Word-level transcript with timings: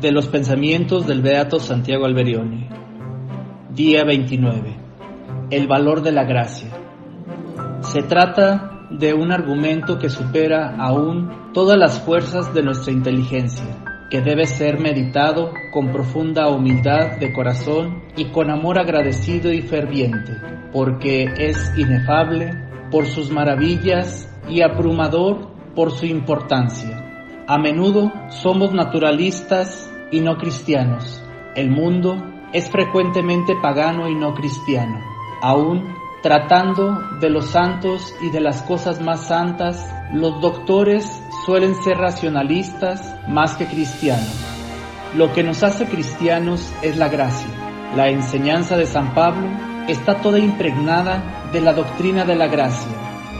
de 0.00 0.12
los 0.12 0.28
pensamientos 0.28 1.06
del 1.06 1.20
Beato 1.20 1.58
Santiago 1.58 2.06
Alberione. 2.06 2.70
Día 3.70 4.02
29. 4.04 4.76
El 5.50 5.68
valor 5.68 6.02
de 6.02 6.12
la 6.12 6.24
gracia. 6.24 6.70
Se 7.82 8.02
trata 8.02 8.86
de 8.90 9.12
un 9.12 9.30
argumento 9.30 9.98
que 9.98 10.08
supera 10.08 10.74
aún 10.78 11.52
todas 11.52 11.76
las 11.76 12.00
fuerzas 12.00 12.54
de 12.54 12.62
nuestra 12.62 12.92
inteligencia, 12.92 14.08
que 14.10 14.22
debe 14.22 14.46
ser 14.46 14.80
meditado 14.80 15.52
con 15.70 15.92
profunda 15.92 16.48
humildad 16.48 17.18
de 17.18 17.32
corazón 17.34 18.02
y 18.16 18.26
con 18.26 18.50
amor 18.50 18.80
agradecido 18.80 19.52
y 19.52 19.60
ferviente, 19.60 20.32
porque 20.72 21.24
es 21.36 21.72
inefable 21.76 22.52
por 22.90 23.04
sus 23.04 23.30
maravillas 23.30 24.34
y 24.48 24.62
abrumador 24.62 25.50
por 25.74 25.90
su 25.90 26.06
importancia. 26.06 27.44
A 27.46 27.58
menudo 27.58 28.12
somos 28.28 28.72
naturalistas 28.72 29.89
y 30.10 30.20
no 30.20 30.36
cristianos. 30.36 31.22
El 31.54 31.70
mundo 31.70 32.16
es 32.52 32.70
frecuentemente 32.70 33.54
pagano 33.60 34.08
y 34.08 34.14
no 34.14 34.34
cristiano. 34.34 35.00
Aún 35.42 35.94
tratando 36.22 36.98
de 37.18 37.30
los 37.30 37.46
santos 37.46 38.14
y 38.20 38.30
de 38.30 38.40
las 38.40 38.62
cosas 38.62 39.00
más 39.00 39.26
santas, 39.26 39.90
los 40.12 40.40
doctores 40.40 41.22
suelen 41.46 41.74
ser 41.74 41.96
racionalistas 41.96 43.16
más 43.28 43.56
que 43.56 43.66
cristianos. 43.66 44.28
Lo 45.16 45.32
que 45.32 45.42
nos 45.42 45.62
hace 45.62 45.86
cristianos 45.86 46.72
es 46.82 46.96
la 46.96 47.08
gracia. 47.08 47.48
La 47.96 48.08
enseñanza 48.08 48.76
de 48.76 48.86
San 48.86 49.14
Pablo 49.14 49.48
está 49.88 50.20
toda 50.20 50.38
impregnada 50.38 51.48
de 51.52 51.60
la 51.60 51.72
doctrina 51.72 52.24
de 52.24 52.36
la 52.36 52.46
gracia, 52.46 52.92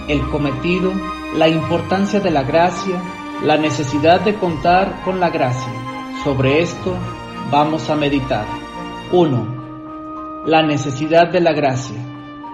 el 0.09 0.27
cometido, 0.29 0.93
la 1.37 1.49
importancia 1.49 2.19
de 2.19 2.31
la 2.31 2.43
gracia, 2.43 3.01
la 3.45 3.57
necesidad 3.57 4.21
de 4.23 4.35
contar 4.35 5.03
con 5.05 5.21
la 5.21 5.31
gracia. 5.31 5.90
Sobre 6.25 6.61
esto 6.61 6.97
vamos 7.51 7.89
a 7.91 7.97
meditar. 7.97 8.47
1. 9.13 10.45
La 10.47 10.63
necesidad 10.63 11.31
de 11.31 11.41
la 11.41 11.53
gracia. 11.53 11.97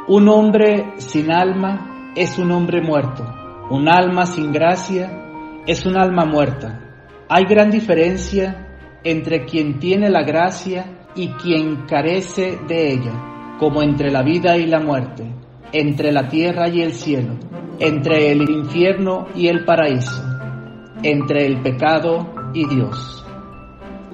Un 0.09 0.29
hombre 0.29 0.93
sin 0.99 1.31
alma 1.31 2.13
es 2.15 2.39
un 2.39 2.53
hombre 2.53 2.81
muerto. 2.81 3.25
Un 3.71 3.89
alma 3.89 4.27
sin 4.27 4.53
gracia 4.53 5.63
es 5.67 5.85
un 5.85 5.97
alma 5.99 6.25
muerta. 6.25 6.81
Hay 7.29 7.45
gran 7.45 7.71
diferencia 7.71 8.69
entre 9.03 9.45
quien 9.45 9.79
tiene 9.79 10.11
la 10.11 10.23
gracia 10.23 11.09
y 11.15 11.29
quien 11.31 11.87
carece 11.87 12.59
de 12.69 12.93
ella, 12.93 13.57
como 13.59 13.83
entre 13.83 14.11
la 14.11 14.23
vida 14.23 14.57
y 14.57 14.67
la 14.67 14.81
muerte, 14.81 15.25
entre 15.73 16.13
la 16.13 16.29
tierra 16.29 16.69
y 16.69 16.83
el 16.83 16.93
cielo, 16.93 17.35
entre 17.79 18.31
el 18.31 18.49
infierno 18.49 19.27
y 19.35 19.49
el 19.49 19.65
paraíso 19.65 20.27
entre 21.03 21.47
el 21.47 21.63
pecado 21.63 22.27
y 22.53 22.67
Dios. 22.67 23.26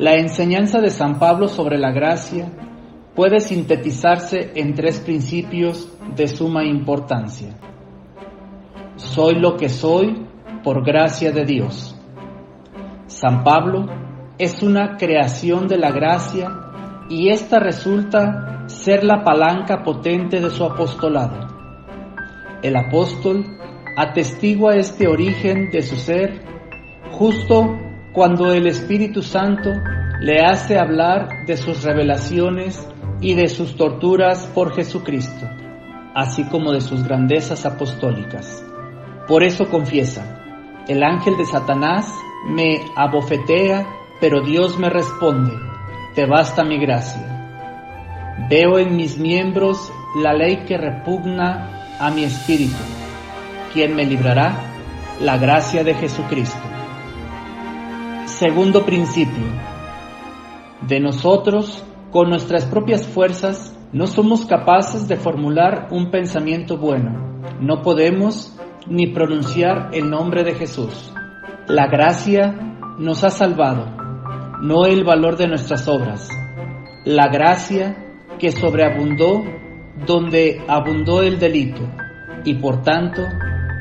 La 0.03 0.17
enseñanza 0.17 0.81
de 0.81 0.91
San 0.91 1.21
Pablo 1.21 1.47
sobre 1.47 1.79
la 1.79 1.93
gracia 1.93 2.51
puede 3.15 3.39
sintetizarse 3.39 4.51
en 4.57 4.75
tres 4.75 4.99
principios 4.99 5.97
de 6.17 6.27
suma 6.27 6.65
importancia. 6.65 7.55
Soy 8.97 9.37
lo 9.37 9.57
que 9.57 9.69
soy 9.69 10.27
por 10.65 10.85
gracia 10.85 11.31
de 11.31 11.45
Dios. 11.45 11.97
San 13.07 13.45
Pablo 13.45 13.87
es 14.39 14.61
una 14.65 14.97
creación 14.97 15.69
de 15.69 15.79
la 15.79 15.93
gracia 15.93 16.49
y 17.09 17.29
esta 17.29 17.61
resulta 17.61 18.65
ser 18.67 19.05
la 19.05 19.23
palanca 19.23 19.85
potente 19.85 20.41
de 20.41 20.51
su 20.51 20.65
apostolado. 20.65 21.47
El 22.61 22.75
apóstol 22.75 23.57
atestigua 23.97 24.75
este 24.75 25.07
origen 25.07 25.71
de 25.71 25.83
su 25.83 25.95
ser 25.95 26.43
justo 27.13 27.79
cuando 28.13 28.53
el 28.53 28.67
Espíritu 28.67 29.23
Santo 29.23 29.73
le 30.21 30.41
hace 30.45 30.79
hablar 30.79 31.47
de 31.47 31.57
sus 31.57 31.83
revelaciones 31.83 32.87
y 33.21 33.35
de 33.35 33.49
sus 33.49 33.77
torturas 33.77 34.51
por 34.55 34.75
Jesucristo, 34.75 35.49
así 36.15 36.45
como 36.45 36.73
de 36.73 36.83
sus 36.83 37.03
grandezas 37.05 37.65
apostólicas. 37.65 38.65
Por 39.27 39.43
eso 39.43 39.69
confiesa, 39.71 40.43
el 40.89 41.03
ángel 41.03 41.37
de 41.39 41.47
Satanás 41.47 42.13
me 42.49 42.81
abofetea, 42.97 43.87
pero 44.21 44.43
Dios 44.43 44.79
me 44.79 44.91
responde, 44.91 45.53
te 46.15 46.27
basta 46.27 46.65
mi 46.65 46.79
gracia. 46.79 47.29
Veo 48.51 48.79
en 48.79 48.95
mis 48.95 49.19
miembros 49.19 49.91
la 50.21 50.35
ley 50.35 50.65
que 50.67 50.77
repugna 50.77 51.97
a 51.99 52.11
mi 52.11 52.25
espíritu. 52.25 52.77
¿Quién 53.73 53.97
me 53.97 54.05
librará? 54.05 54.55
La 55.21 55.39
gracia 55.39 55.83
de 55.85 55.95
Jesucristo. 55.95 56.72
Segundo 58.43 58.85
principio. 58.85 59.45
De 60.89 60.99
nosotros, 60.99 61.85
con 62.11 62.29
nuestras 62.29 62.65
propias 62.65 63.07
fuerzas, 63.07 63.79
no 63.93 64.09
somos 64.09 64.47
capaces 64.47 65.07
de 65.07 65.15
formular 65.15 65.87
un 65.93 66.11
pensamiento 66.11 66.77
bueno. 66.77 67.41
No 67.61 67.83
podemos 67.83 68.53
ni 68.89 69.07
pronunciar 69.07 69.91
el 69.93 70.11
nombre 70.11 70.43
de 70.43 70.57
Jesús. 70.57 71.15
La 71.69 71.87
gracia 71.87 72.53
nos 72.99 73.23
ha 73.23 73.31
salvado, 73.31 73.87
no 74.61 74.87
el 74.87 75.05
valor 75.05 75.37
de 75.37 75.47
nuestras 75.47 75.87
obras. 75.87 76.29
La 77.05 77.29
gracia 77.29 77.97
que 78.41 78.51
sobreabundó 78.51 79.45
donde 80.05 80.61
abundó 80.67 81.23
el 81.23 81.39
delito 81.39 81.83
y 82.45 82.55
por 82.55 82.83
tanto, 82.83 83.23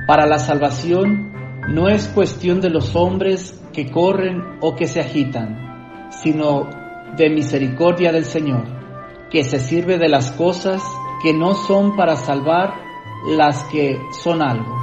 para 0.06 0.28
la 0.28 0.38
salvación 0.38 1.32
no 1.68 1.90
es 1.90 2.08
cuestión 2.10 2.62
de 2.62 2.70
los 2.70 2.96
hombres 2.96 3.58
que 3.72 3.90
corren 3.90 4.58
o 4.62 4.76
que 4.76 4.88
se 4.88 5.00
agitan, 5.00 6.10
sino 6.12 6.68
de 7.16 7.30
misericordia 7.30 8.12
del 8.12 8.26
Señor, 8.26 8.64
que 9.30 9.44
se 9.44 9.60
sirve 9.60 9.98
de 9.98 10.10
las 10.10 10.32
cosas 10.32 10.82
que 11.22 11.34
no 11.34 11.54
son 11.54 11.96
para 11.96 12.16
salvar 12.16 12.74
las 13.28 13.64
que 13.66 14.00
son 14.24 14.42
algo. 14.42 14.80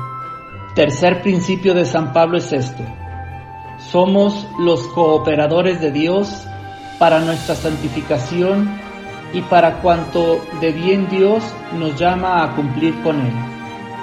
Tercer 0.75 1.23
principio 1.23 1.75
de 1.75 1.85
San 1.85 2.13
Pablo 2.13 2.39
es 2.39 2.53
este. 2.53 2.85
Somos 3.91 4.47
los 4.59 4.87
cooperadores 4.89 5.81
de 5.81 5.91
Dios 5.91 6.47
para 6.99 7.21
nuestra 7.21 7.55
santificación 7.55 8.69
y 9.33 9.41
para 9.43 9.81
cuanto 9.81 10.41
de 10.61 10.73
bien 10.73 11.09
Dios 11.09 11.45
nos 11.77 11.99
llama 11.99 12.43
a 12.43 12.55
cumplir 12.55 13.03
con 13.03 13.21
Él. 13.21 13.33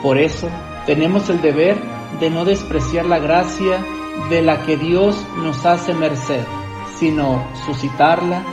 Por 0.02 0.18
eso 0.18 0.50
tenemos 0.86 1.30
el 1.30 1.42
deber 1.42 1.78
de 2.20 2.30
no 2.30 2.46
despreciar 2.46 3.06
la 3.06 3.20
gracia 3.20 3.84
de 4.30 4.42
la 4.42 4.64
que 4.64 4.78
Dios 4.78 5.16
nos 5.38 5.66
hace 5.66 5.94
merced, 5.94 6.44
sino 6.98 7.46
suscitarla, 7.66 8.44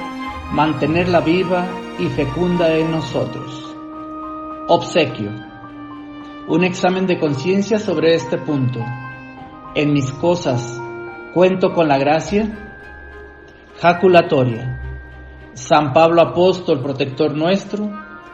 mantenerla 0.53 1.21
viva 1.21 1.67
y 1.99 2.07
fecunda 2.09 2.77
en 2.77 2.91
nosotros. 2.91 3.75
Obsequio. 4.69 5.31
Un 6.49 6.65
examen 6.65 7.07
de 7.07 7.19
conciencia 7.19 7.79
sobre 7.79 8.15
este 8.15 8.39
punto. 8.39 8.81
En 9.75 9.93
mis 9.93 10.13
cosas, 10.13 10.81
¿cuento 11.33 11.73
con 11.73 11.89
la 11.89 11.99
gracia? 11.99 12.75
Jaculatoria. 13.81 14.79
San 15.55 15.93
Pablo 15.93 16.23
Apóstol, 16.23 16.83
protector 16.83 17.37
nuestro, 17.37 17.91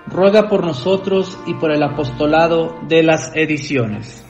ruega 0.07 0.49
por 0.49 0.65
nosotros 0.65 1.39
y 1.47 1.55
por 1.55 1.71
el 1.71 1.83
apostolado 1.83 2.77
de 2.89 3.03
las 3.03 3.35
ediciones. 3.35 4.28